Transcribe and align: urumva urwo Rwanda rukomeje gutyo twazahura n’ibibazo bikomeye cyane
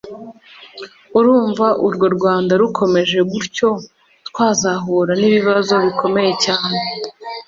urumva 1.17 1.67
urwo 1.85 2.05
Rwanda 2.15 2.53
rukomeje 2.61 3.19
gutyo 3.31 3.69
twazahura 4.27 5.11
n’ibibazo 5.19 5.73
bikomeye 5.85 6.31
cyane 6.45 6.79